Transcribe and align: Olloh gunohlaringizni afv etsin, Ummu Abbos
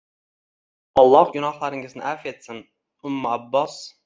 Olloh 1.01 1.29
gunohlaringizni 1.35 2.03
afv 2.15 2.27
etsin, 2.33 2.63
Ummu 3.11 3.35
Abbos 3.39 3.79